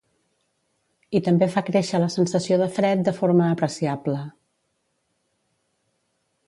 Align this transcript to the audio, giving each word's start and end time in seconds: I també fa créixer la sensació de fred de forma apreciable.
I 1.19 1.19
també 1.27 1.49
fa 1.55 1.63
créixer 1.67 2.01
la 2.03 2.09
sensació 2.15 2.57
de 2.63 2.69
fred 2.79 3.05
de 3.09 3.15
forma 3.19 3.51
apreciable. 3.57 4.23